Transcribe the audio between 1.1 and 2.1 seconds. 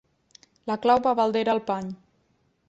baldera al pany.